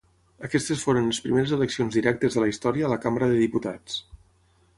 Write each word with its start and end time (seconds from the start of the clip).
Aquestes 0.47 0.85
foren 0.85 1.09
les 1.09 1.19
primeres 1.27 1.53
eleccions 1.57 1.99
directes 1.99 2.39
de 2.39 2.43
la 2.45 2.49
història 2.53 2.89
a 2.89 2.91
la 2.95 2.99
Cambra 3.05 3.29
de 3.35 3.39
Diputats. 3.45 4.03